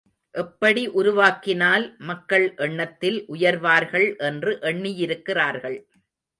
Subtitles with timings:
[0.35, 5.79] எப்படி உருவாக்கினால் மக்கள் எண்ணத்தில் உயர்வார்கள் என்று எண்ணியிருக்கிறார்கள்.